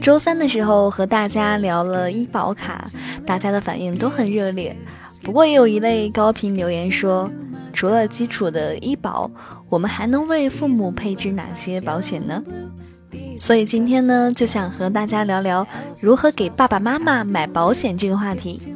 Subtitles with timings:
[0.00, 2.84] 周三的时候和大家聊了医保卡，
[3.24, 4.76] 大家的反应都很热烈。
[5.22, 7.30] 不过也有一类高频留言说，
[7.72, 9.30] 除了基础的医保，
[9.68, 12.42] 我们还能为父母配置哪些保险呢？
[13.36, 15.66] 所以今天呢，就想和大家聊聊
[16.00, 18.74] 如何给爸爸妈妈买保险这个话题。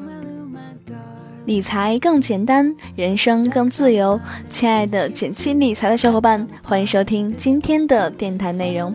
[1.46, 4.18] 理财更简单，人生更自由。
[4.48, 8.94] 亲爱的减轻理财的小伙伴，欢迎收听今天的电台内容。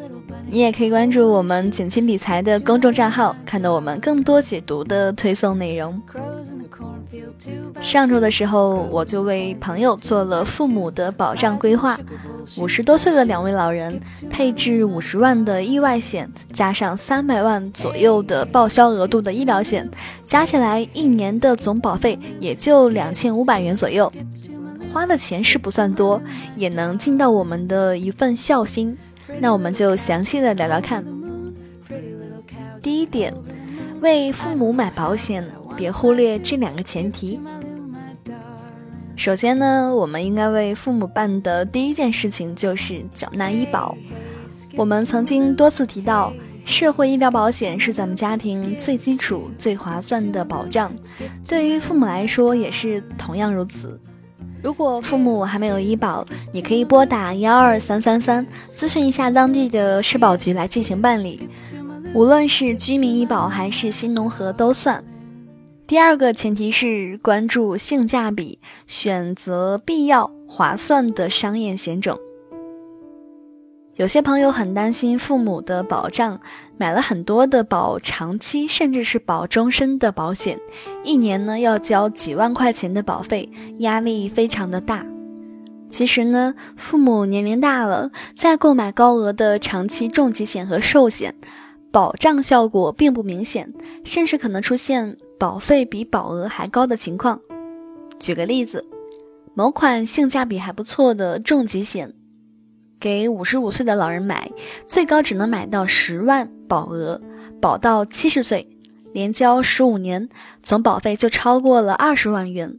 [0.51, 6.01] 你也可以关注我们减轻理财的公众账号，看到我们更多解读的推送内容。
[7.79, 11.99] 上周的时候，我就为朋友做了父母的保障规划。
[12.57, 13.99] 五十多岁的两位老人，
[14.29, 19.87] 配置五十万的意外险，加上三百万左右的报销额度的医疗险，
[20.25, 24.11] 加起来一年的总保费也就两千五百元左右。
[24.91, 26.19] 花的钱是不算多，
[26.55, 28.97] 也能尽到我们的一份孝心。
[29.39, 31.05] 那我们就详细的聊聊看。
[32.81, 33.33] 第一点，
[34.01, 35.45] 为父母买保险，
[35.75, 37.39] 别忽略这两个前提。
[39.15, 43.95] 首先呢，我们应该为父母办的第一件事情就是缴纳医保。
[44.75, 46.31] 我们曾经多次提到，
[46.63, 50.91] 社会医疗保险是咱们家庭最基础、最划算的保障，
[51.45, 53.99] 对于父母来说也是同样如此。
[54.61, 61.47] 如果父母还没有医保，你可以拨打幺二三三三咨询一下当地的社保局来进行办理，
[62.13, 65.03] 无论是居民医保还是新农合都算。
[65.87, 72.19] 第二个前提是关注性价比，选择必要、划算的商业险种。
[73.99, 76.39] 有些朋友很担心父母的保障，
[76.77, 80.57] 买了很多的保长期甚至是保终身的保险，
[81.03, 85.05] 一年呢要交几万块钱的保费，压力非常的大。
[85.89, 91.35] 其实呢，父母年龄大了，再购买高额的长期重疾险和寿险，
[91.91, 93.73] 保障效果并不明显，
[94.05, 95.17] 甚至可能出现。
[95.37, 97.39] 保费比保额还高的情况，
[98.17, 98.85] 举个例子，
[99.53, 102.13] 某款性价比还不错的重疾险，
[102.99, 104.51] 给五十五岁的老人买，
[104.85, 107.21] 最高只能买到十万保额，
[107.61, 108.67] 保到七十岁，
[109.13, 110.27] 连交十五年，
[110.61, 112.77] 总保费就超过了二十万元。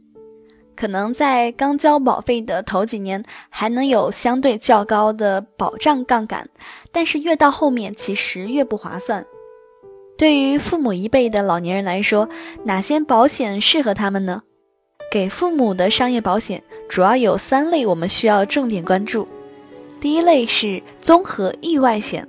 [0.75, 6.49] 可能在刚交保费的头几年还能有相对较高的保障杠杆，
[6.91, 9.25] 但是越到后面，其实越不划算。
[10.17, 12.29] 对于父母一辈的老年人来说，
[12.65, 14.43] 哪些保险适合他们呢？
[15.11, 19.27] 给父母的商业保险主要有三类，我们需要重点关注。
[20.01, 22.27] 第一类是综合意外险，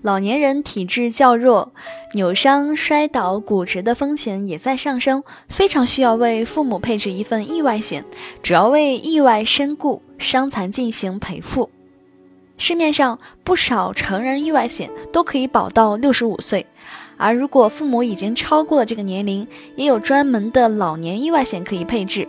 [0.00, 1.74] 老年人体质较弱，
[2.14, 8.02] 扭伤、摔倒、骨折的风险也在上升，非常需要为父母配置一份意外险，
[8.42, 11.68] 主要为意外身故、伤残进行赔付。
[12.56, 16.64] 市面上不少成人意外险都可以保到六十五岁，
[17.18, 22.26] 而如果父母已经超过了这个年龄，也有专门的老年意外险可以配置。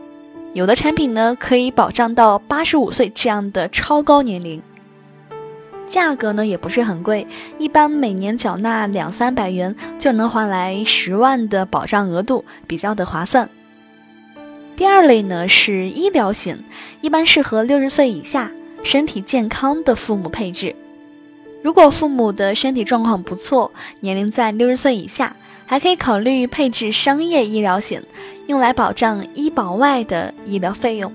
[0.53, 4.61] 有的产品呢可以保障到八十五岁这样的超高年龄，
[5.87, 7.25] 价格呢也不是很贵，
[7.57, 13.49] 一般每年缴纳两三百元就能换来十万的保障额度，比较的划算。
[14.75, 16.59] 第二类呢是医疗险，
[17.01, 18.51] 一般适合六十岁以下。
[18.83, 20.75] 身体健康的父母配置，
[21.61, 23.71] 如果父母的身体状况不错，
[24.01, 28.03] 年龄在六十岁以下，还可以考虑配置商业医疗险，
[28.47, 31.11] 用来保障医保外的医疗费用。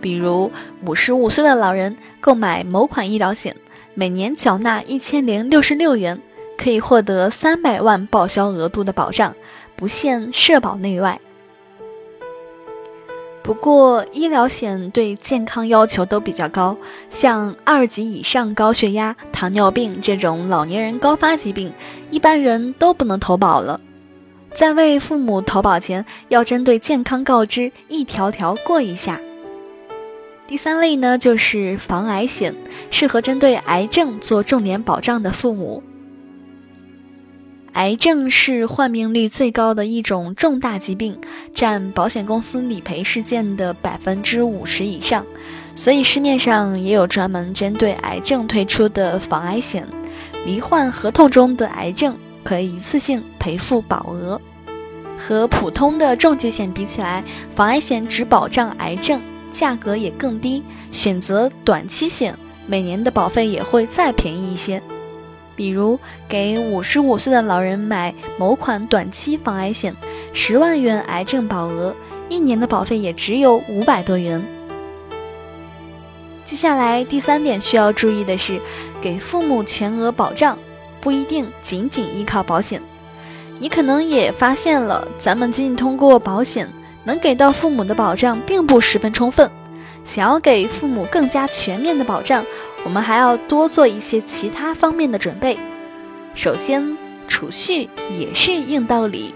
[0.00, 0.50] 比如
[0.86, 3.54] 五十五岁的老人购买某款医疗险，
[3.94, 6.20] 每年缴纳一千零六十六元，
[6.56, 9.34] 可以获得三百万报销额度的保障，
[9.76, 11.20] 不限社保内外。
[13.42, 16.76] 不过，医疗险对健康要求都比较高，
[17.08, 21.72] 像二级以上高血压、糖尿病这种老年人高发疾病，
[22.10, 23.80] 一般人都不能投保了。
[24.54, 29.20] 在为父母投保前，要针对健康告知一条条过一下。
[30.46, 32.54] 第三类呢，就是防癌险，
[32.90, 35.82] 适合针对癌症做重点保障的父母。
[37.74, 41.16] 癌症是患病率最高的一种重大疾病，
[41.54, 45.24] 占保险公司理赔事件的百分之五十以上，
[45.76, 49.86] 所以市面上也有专门针对癌症推出的防癌险。
[50.44, 54.40] 罹患合同中的癌症可以一次性赔付保额，
[55.18, 57.22] 和普通的重疾险比起来，
[57.54, 59.20] 防癌险只保障癌症，
[59.50, 60.62] 价格也更低。
[60.90, 64.82] 选择短期险，每年的保费也会再便宜一些。
[65.54, 69.94] 比如给五十五岁的老人买某款短期防癌险，
[70.32, 71.94] 十万元癌症保额，
[72.30, 74.42] 一年的保费也只有五百多元。
[76.46, 78.58] 接下来第三点需要注意的是，
[79.02, 80.58] 给父母全额保障
[81.00, 82.80] 不一定仅仅依靠保险。
[83.58, 86.68] 你可能也发现了，咱们仅仅通过保险
[87.04, 89.50] 能给到父母的保障并不十分充分。
[90.04, 92.44] 想要给父母更加全面的保障，
[92.84, 95.58] 我们还要多做一些其他方面的准备。
[96.34, 96.96] 首先，
[97.28, 97.88] 储蓄
[98.18, 99.34] 也是硬道理。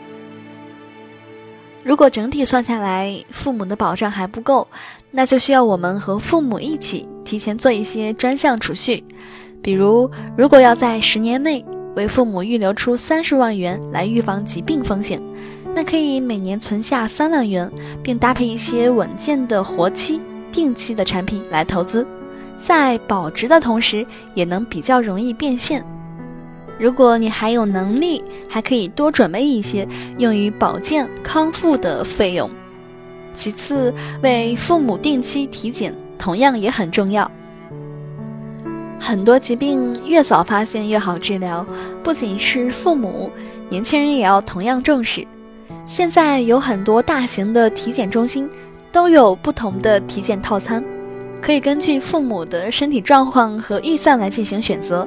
[1.84, 4.66] 如果整体算下来，父母的保障还不够，
[5.10, 9.04] 那就需要我们和父母一起提前做一些专项储蓄。
[9.64, 11.64] 比如，如果要在十年内
[11.96, 15.18] 为父母预留出三十万元来预防疾病风险，
[15.74, 17.72] 那可以每年存下三万元，
[18.02, 20.20] 并搭配一些稳健的活期、
[20.52, 22.06] 定期的产品来投资，
[22.62, 25.82] 在保值的同时，也能比较容易变现。
[26.78, 29.88] 如果你还有能力，还可以多准备一些
[30.18, 32.50] 用于保健康复的费用。
[33.32, 37.30] 其次，为父母定期体检同样也很重要。
[39.06, 41.64] 很多疾病越早发现越好治疗，
[42.02, 43.30] 不仅是父母，
[43.68, 45.26] 年轻人也要同样重视。
[45.84, 48.48] 现在有很多大型的体检中心
[48.90, 50.82] 都有不同的体检套餐，
[51.42, 55.06] 可以根据父母的身体状况和预算来进行选择。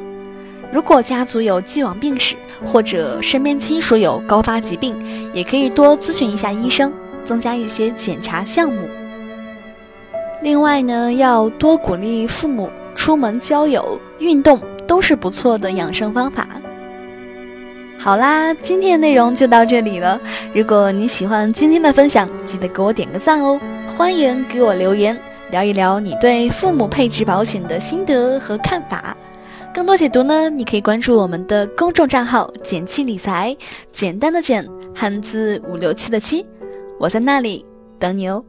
[0.72, 4.96] 如果家族有既往病史，或者身边亲属有高发疾病，
[5.34, 6.94] 也可以多咨询一下医生，
[7.26, 8.88] 增加一些检查项目。
[10.44, 16.48] 另外呢，要多鼓励父母出门交友、运动，都是不错的养生方法。
[17.98, 20.20] 好啦，今天的内容就到这里了。
[20.52, 23.60] 如果你喜欢今天的分享，记得给我点个赞哦！
[23.96, 25.18] 欢迎给我留言，
[25.52, 29.16] 聊一聊你对父母配置保险的心得和看法。
[29.74, 33.56] 更多解读呢，你可以关注我们的公众账号“简七理财”，
[33.94, 36.44] 简单的简，汉字五六七的七，
[37.00, 37.64] 我在那里
[38.00, 38.44] 等你哦。